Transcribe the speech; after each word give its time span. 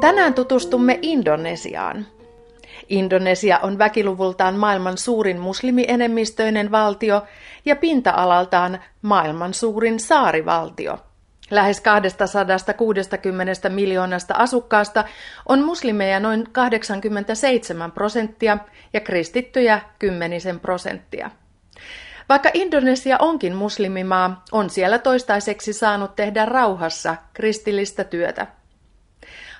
Tänään 0.00 0.34
tutustumme 0.34 0.98
Indonesiaan. 1.02 2.06
Indonesia 2.88 3.58
on 3.58 3.78
väkiluvultaan 3.78 4.54
maailman 4.54 4.98
suurin 4.98 5.40
muslimienemmistöinen 5.40 6.70
valtio 6.70 7.22
ja 7.64 7.76
pinta-alaltaan 7.76 8.78
maailman 9.02 9.54
suurin 9.54 10.00
saarivaltio. 10.00 10.98
Lähes 11.50 11.80
260 11.80 13.68
miljoonasta 13.68 14.34
asukkaasta 14.34 15.04
on 15.48 15.64
muslimeja 15.64 16.20
noin 16.20 16.44
87 16.52 17.92
prosenttia 17.92 18.58
ja 18.92 19.00
kristittyjä 19.00 19.80
kymmenisen 19.98 20.60
prosenttia. 20.60 21.30
Vaikka 22.28 22.50
Indonesia 22.54 23.16
onkin 23.18 23.54
muslimimaa, 23.54 24.44
on 24.52 24.70
siellä 24.70 24.98
toistaiseksi 24.98 25.72
saanut 25.72 26.16
tehdä 26.16 26.44
rauhassa 26.44 27.16
kristillistä 27.34 28.04
työtä. 28.04 28.46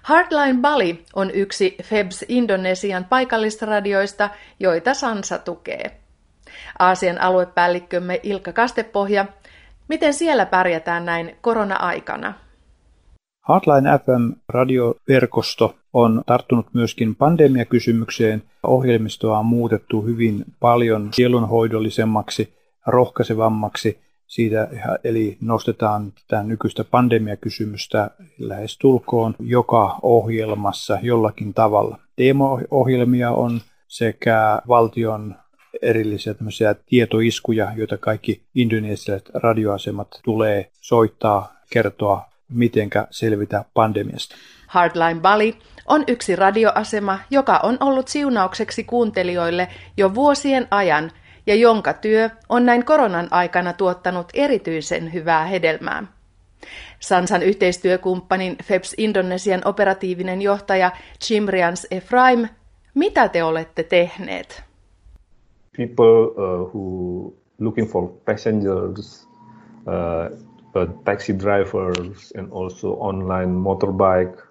Hardline 0.07 0.61
Bali 0.61 1.05
on 1.15 1.31
yksi 1.31 1.77
Febs 1.83 2.25
Indonesian 2.29 3.05
paikallisradioista, 3.05 4.31
joita 4.61 4.95
Sansa 4.95 5.39
tukee. 5.39 6.01
Aasian 6.79 7.21
aluepäällikkömme 7.21 8.21
Ilkka 8.23 8.53
Kastepohja, 8.53 9.27
miten 9.89 10.15
siellä 10.15 10.47
pärjätään 10.47 11.05
näin 11.05 11.37
korona-aikana? 11.41 12.35
Hardline 13.41 13.91
FM-radioverkosto 13.99 15.75
on 15.93 16.23
tarttunut 16.27 16.67
myöskin 16.73 17.17
pandemiakysymykseen. 17.17 18.43
Ohjelmistoa 18.63 19.39
on 19.39 19.47
muutettu 19.47 20.03
hyvin 20.03 20.45
paljon 20.61 21.09
sielunhoidollisemmaksi, 21.13 22.55
rohkaisevammaksi 22.87 24.06
siitä, 24.27 24.69
eli 25.05 25.39
nostetaan 25.41 26.13
tätä 26.13 26.43
nykyistä 26.43 26.85
pandemiakysymystä 26.85 28.11
lähes 28.39 28.79
tulkoon 28.79 29.35
joka 29.39 29.99
ohjelmassa 30.03 30.99
jollakin 31.03 31.55
tavalla. 31.55 31.99
Teemo-ohjelmia 32.17 33.31
on 33.31 33.61
sekä 33.89 34.63
valtion 34.69 35.35
erillisiä 35.83 36.35
tietoiskuja, 36.87 37.73
joita 37.77 37.97
kaikki 37.99 38.43
indonesialaiset 38.55 39.31
radioasemat 39.35 40.09
tulee 40.25 40.71
soittaa, 40.81 41.53
kertoa, 41.71 42.25
mitenkä 42.49 43.07
selvitä 43.11 43.65
pandemiasta. 43.75 44.37
Hardline 44.67 45.21
Bali 45.21 45.59
on 45.87 46.05
yksi 46.07 46.37
radioasema, 46.37 47.19
joka 47.31 47.61
on 47.63 47.77
ollut 47.81 48.09
siunaukseksi 48.09 48.85
kuuntelijoille 48.85 49.69
jo 49.97 50.15
vuosien 50.15 50.67
ajan– 50.71 51.11
ja 51.47 51.55
jonka 51.55 51.93
työ 51.93 52.31
on 52.49 52.67
näin 52.67 52.85
koronan 52.85 53.29
aikana 53.31 53.73
tuottanut 53.73 54.27
erityisen 54.35 55.13
hyvää 55.13 55.45
hedelmää. 55.45 56.07
Sansan 57.01 57.43
yhteistyökumppanin 57.43 58.57
FEPS 58.65 58.95
Indonesian 58.99 59.63
operatiivinen 59.65 60.43
johtaja 60.43 60.91
Chimrians 61.25 61.87
Efraim, 61.91 62.49
mitä 62.95 63.29
te 63.29 63.45
olette 63.45 63.83
tehneet? 63.83 64.65
People 65.77 66.21
uh, 66.27 66.75
who 66.75 67.35
looking 67.59 67.91
for 67.91 68.09
passengers, 68.25 69.29
uh, 69.87 70.95
taxi 71.05 71.39
drivers 71.39 72.33
and 72.39 72.49
also 72.53 72.97
online 73.01 73.53
motorbike 73.53 74.43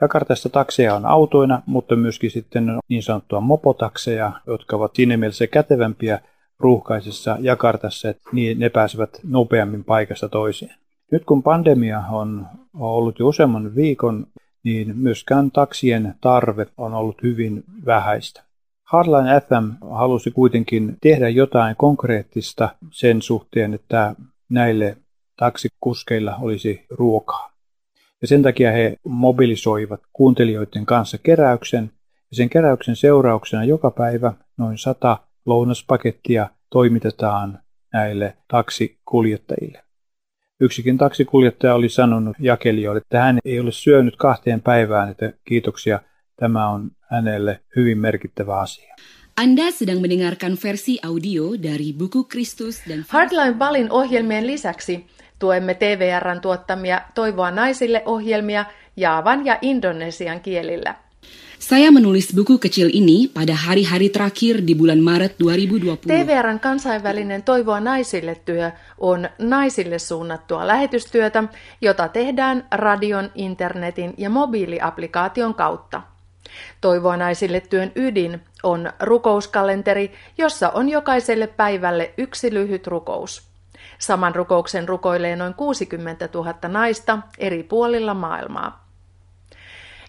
Jakartassa 0.00 0.48
takseja 0.48 0.94
on 0.94 1.06
autoina, 1.06 1.62
mutta 1.66 1.96
myöskin 1.96 2.30
sitten 2.30 2.78
niin 2.88 3.02
sanottua 3.02 3.40
mopotakseja, 3.40 4.32
jotka 4.46 4.76
ovat 4.76 4.94
siinä 4.94 5.16
mielessä 5.16 5.46
kätevämpiä 5.46 6.20
ruuhkaisessa 6.58 7.36
Jakartassa, 7.40 8.08
että 8.08 8.22
niin 8.32 8.58
ne 8.58 8.68
pääsevät 8.68 9.20
nopeammin 9.24 9.84
paikasta 9.84 10.28
toiseen. 10.28 10.74
Nyt 11.12 11.24
kun 11.24 11.42
pandemia 11.42 12.02
on 12.10 12.46
ollut 12.74 13.18
jo 13.18 13.28
useamman 13.28 13.74
viikon, 13.74 14.26
niin 14.64 14.96
myöskään 14.96 15.50
taksien 15.50 16.14
tarve 16.20 16.66
on 16.76 16.94
ollut 16.94 17.22
hyvin 17.22 17.64
vähäistä. 17.86 18.42
Hardline 18.84 19.40
FM 19.40 19.86
halusi 19.90 20.30
kuitenkin 20.30 20.96
tehdä 21.00 21.28
jotain 21.28 21.76
konkreettista 21.76 22.68
sen 22.90 23.22
suhteen, 23.22 23.74
että 23.74 24.14
näille 24.48 24.96
taksikuskeilla 25.36 26.36
olisi 26.36 26.86
ruokaa. 26.90 27.50
Ja 28.22 28.28
sen 28.28 28.42
takia 28.42 28.72
he 28.72 28.96
mobilisoivat 29.04 30.00
kuuntelijoiden 30.12 30.86
kanssa 30.86 31.18
keräyksen, 31.18 31.90
ja 32.30 32.36
sen 32.36 32.48
keräyksen 32.48 32.96
seurauksena 32.96 33.64
joka 33.64 33.90
päivä 33.90 34.32
noin 34.58 34.78
sata 34.78 35.18
lounaspakettia 35.46 36.48
toimitetaan 36.70 37.58
näille 37.92 38.36
taksikuljettajille. 38.48 39.84
Yksikin 40.60 40.98
taksikuljettaja 40.98 41.74
oli 41.74 41.88
sanonut 41.88 42.36
jakelijoille, 42.40 43.00
että 43.00 43.20
hän 43.20 43.38
ei 43.44 43.60
ole 43.60 43.72
syönyt 43.72 44.16
kahteen 44.16 44.60
päivään, 44.60 45.10
että 45.10 45.32
kiitoksia, 45.44 46.00
tämä 46.36 46.68
on 46.68 46.90
hänelle 47.10 47.60
hyvin 47.76 47.98
merkittävä 47.98 48.58
asia. 48.58 48.94
Anda 49.36 49.70
sedang 49.70 50.00
mendengarkan 50.00 50.58
versi 50.64 50.98
audio 51.02 51.44
dari 51.62 51.92
buku 51.92 52.24
Kristus 52.24 52.82
dan 52.88 53.04
Hardline 53.08 53.54
Balin 53.54 53.90
ohjelmien 53.90 54.46
lisäksi 54.46 55.06
Tuemme 55.40 55.74
TVRn 55.74 56.40
tuottamia 56.40 57.00
Toivoa 57.14 57.50
naisille 57.50 58.02
ohjelmia 58.04 58.64
Jaavan 58.96 59.46
ja 59.46 59.58
Indonesian 59.62 60.40
kielillä. 60.40 60.94
Saya 61.58 61.92
menulis 61.92 62.32
buku 62.36 62.58
kecil 62.58 62.88
ini 62.92 63.28
pada 63.28 63.52
hari-hari 63.52 64.08
terakhir 64.08 64.64
di 64.66 64.74
bulan 64.74 65.00
Maret 65.00 65.36
2020. 65.36 66.08
TVRn 66.08 66.60
kansainvälinen 66.60 67.42
Toivoa 67.42 67.80
naisille 67.80 68.34
työ 68.44 68.70
on 68.98 69.28
naisille 69.38 69.98
suunnattua 69.98 70.66
lähetystyötä, 70.66 71.44
jota 71.80 72.08
tehdään 72.08 72.68
radion, 72.70 73.30
internetin 73.34 74.14
ja 74.18 74.30
mobiiliaplikaation 74.30 75.54
kautta. 75.54 76.02
Toivoa 76.80 77.16
naisille 77.16 77.60
työn 77.60 77.92
ydin 77.94 78.40
on 78.62 78.92
rukouskalenteri, 79.00 80.12
jossa 80.38 80.70
on 80.70 80.88
jokaiselle 80.88 81.46
päivälle 81.46 82.14
yksi 82.18 82.54
lyhyt 82.54 82.86
rukous. 82.86 83.50
Saman 83.98 84.34
rukouksen 84.34 84.88
rukoilee 84.88 85.36
noin 85.36 85.54
60 85.54 86.28
000 86.34 86.54
naista 86.68 87.18
eri 87.38 87.62
puolilla 87.62 88.14
maailmaa. 88.14 88.90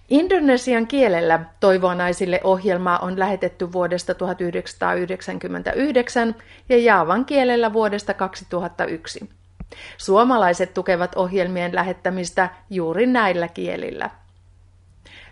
Indonesian 0.10 0.88
kielellä 0.88 1.40
Toivoa 1.60 1.96
naisille 1.96 2.42
ohjelmaa 2.44 3.00
on 3.00 3.20
lähetetty 3.20 3.72
vuodesta 3.72 4.14
1999 4.14 6.36
ja 6.70 6.78
Jaavan 6.78 7.26
kielellä 7.26 7.74
vuodesta 7.74 8.14
2001. 8.14 9.30
Suomalaiset 9.98 10.74
tukevat 10.74 11.16
ohjelmien 11.16 11.76
lähettämistä 11.76 12.50
juuri 12.70 13.06
näillä 13.06 13.48
kielillä. 13.48 14.10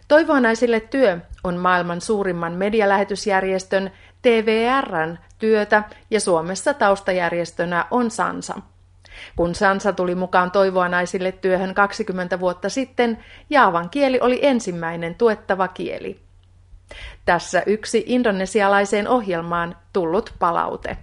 Toivoa 0.10 0.40
naisille 0.40 0.80
työ 0.80 1.18
on 1.44 1.58
maailman 1.58 2.02
suurimman 2.02 2.54
medialähetysjärjestön 2.54 3.92
TVRn 4.22 5.18
työtä 5.40 5.84
ja 6.12 6.20
Suomessa 6.20 6.74
taustajärjestönä 6.74 7.86
on 7.92 8.12
Sansa. 8.12 8.54
Kun 9.36 9.56
Sansa 9.56 9.94
tuli 9.94 10.16
mukaan 10.16 10.52
toivoa 10.52 10.90
naisille 10.90 11.32
työhön 11.32 11.76
20 11.76 12.40
vuotta 12.40 12.70
sitten, 12.70 13.18
jaavan 13.50 13.90
kieli 13.90 14.20
oli 14.22 14.40
ensimmäinen 14.42 15.16
tuettava 15.16 15.68
kieli. 15.68 16.20
Tässä 17.26 17.64
yksi 17.66 18.04
indonesialaiseen 18.08 19.08
ohjelmaan 19.08 19.76
tullut 19.94 20.34
palaute. 20.40 20.98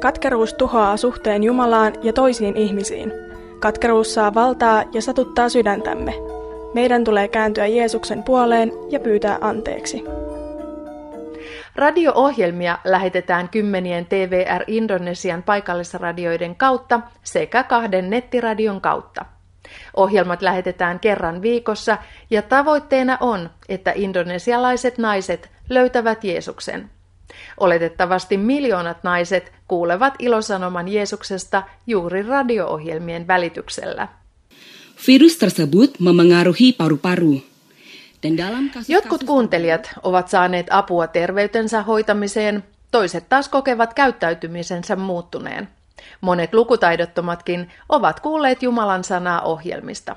Katkeruus 0.00 0.54
tuhoaa 0.54 0.96
suhteen 0.96 1.44
Jumalaan 1.44 1.92
ja 2.02 2.12
toisiin 2.12 2.56
ihmisiin. 2.56 3.12
Katkeruus 3.60 4.14
saa 4.14 4.34
valtaa 4.34 4.84
ja 4.92 5.02
satuttaa 5.02 5.48
sydäntämme. 5.48 6.27
Meidän 6.74 7.04
tulee 7.04 7.28
kääntyä 7.28 7.66
Jeesuksen 7.66 8.22
puoleen 8.22 8.72
ja 8.90 9.00
pyytää 9.00 9.38
anteeksi. 9.40 10.04
Radio-ohjelmia 11.76 12.78
lähetetään 12.84 13.48
kymmenien 13.48 14.06
TVR 14.06 14.64
Indonesian 14.66 15.42
paikallisradioiden 15.42 16.56
kautta 16.56 17.00
sekä 17.22 17.62
kahden 17.62 18.10
nettiradion 18.10 18.80
kautta. 18.80 19.24
Ohjelmat 19.96 20.42
lähetetään 20.42 21.00
kerran 21.00 21.42
viikossa 21.42 21.98
ja 22.30 22.42
tavoitteena 22.42 23.16
on, 23.20 23.50
että 23.68 23.92
indonesialaiset 23.94 24.98
naiset 24.98 25.50
löytävät 25.68 26.24
Jeesuksen. 26.24 26.90
Oletettavasti 27.60 28.36
miljoonat 28.36 28.96
naiset 29.02 29.52
kuulevat 29.68 30.14
ilosanoman 30.18 30.88
Jeesuksesta 30.88 31.62
juuri 31.86 32.22
radio-ohjelmien 32.22 33.26
välityksellä. 33.26 34.08
Virus 35.06 35.36
tersebut 35.36 36.00
memengaruhi 36.00 36.72
paru-paru. 36.72 37.42
Jotkut 38.88 39.24
kuuntelijat 39.24 39.90
ovat 40.02 40.28
saaneet 40.28 40.66
apua 40.70 41.06
terveytensä 41.06 41.82
hoitamiseen, 41.82 42.64
toiset 42.90 43.28
taas 43.28 43.48
kokevat 43.48 43.94
käyttäytymisensä 43.94 44.96
muuttuneen. 44.96 45.68
Monet 46.20 46.54
lukutaidottomatkin 46.54 47.70
ovat 47.88 48.20
kuulleet 48.20 48.62
Jumalan 48.62 49.04
sanaa 49.04 49.40
ohjelmista. 49.40 50.16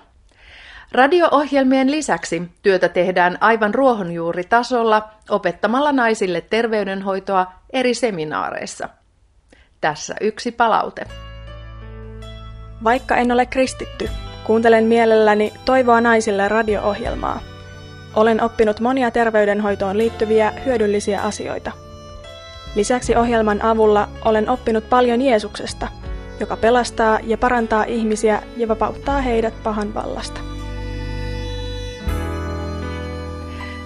Radio-ohjelmien 0.92 1.92
lisäksi 1.92 2.42
työtä 2.62 2.89
tehdään 2.89 3.38
aivan 3.42 3.74
ruohonjuuritasolla 3.74 5.10
opettamalla 5.30 5.92
naisille 5.92 6.42
terveydenhoitoa 6.42 7.51
eri 7.74 7.94
seminaareissa. 7.94 8.89
Tässä 9.81 10.16
yksi 10.22 10.51
palaute. 10.51 11.06
Vaikka 12.84 13.16
en 13.16 13.31
ole 13.31 13.45
kristitty, 13.45 14.10
Kuuntelen 14.51 14.83
mielelläni 14.83 15.53
Toivoa 15.65 16.01
naisille 16.01 16.48
radio-ohjelmaa. 16.48 17.39
Olen 18.15 18.44
oppinut 18.44 18.80
monia 18.80 19.12
terveydenhoitoon 19.12 19.98
liittyviä 19.98 20.51
hyödyllisiä 20.65 21.21
asioita. 21.21 21.71
Lisäksi 22.75 23.15
ohjelman 23.15 23.62
avulla 23.62 24.09
olen 24.25 24.50
oppinut 24.50 24.89
paljon 24.89 25.21
Jeesuksesta, 25.21 25.88
joka 26.39 26.57
pelastaa 26.57 27.19
ja 27.24 27.38
parantaa 27.38 27.83
ihmisiä 27.83 28.44
ja 28.57 28.68
vapauttaa 28.68 29.21
heidät 29.21 29.63
pahan 29.63 29.94
vallasta. 29.94 30.42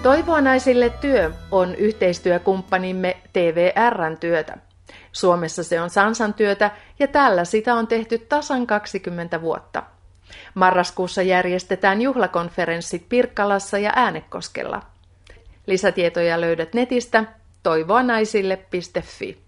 Toivoa 0.03 0.41
naisille 0.41 0.89
työ 0.89 1.31
on 1.51 1.75
yhteistyökumppanimme 1.75 3.17
TVRn 3.33 4.17
työtä. 4.19 4.57
Suomessa 5.11 5.63
se 5.63 5.81
on 5.81 5.89
Sansan 5.89 6.33
työtä 6.33 6.71
ja 6.99 7.07
tällä 7.07 7.45
sitä 7.45 7.75
on 7.75 7.87
tehty 7.87 8.17
tasan 8.17 8.67
20 8.67 9.41
vuotta. 9.41 9.94
Marraskuussa 10.53 11.21
järjestetään 11.21 12.01
juhlakonferenssit 12.01 13.09
Pirkkalassa 13.09 13.77
ja 13.77 13.93
Äänekoskella. 13.95 14.81
Lisätietoja 15.67 16.41
löydät 16.41 16.73
netistä 16.73 17.23
toivoanaisille.fi. 17.63 19.44